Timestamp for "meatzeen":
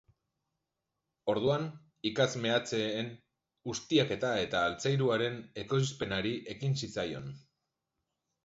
2.45-3.11